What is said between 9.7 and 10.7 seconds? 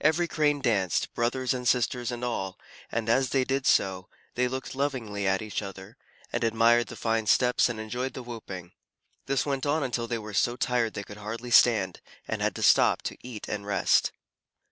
until they were so